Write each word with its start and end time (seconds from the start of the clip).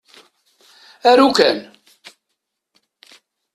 Aru 1.09 1.27
kan! 1.37 1.57